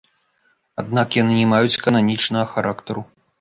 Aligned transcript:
Аднак 0.83 1.17
яны 1.19 1.33
не 1.41 1.43
маюць 1.51 1.81
кананічнага 1.85 2.49
характару. 2.57 3.01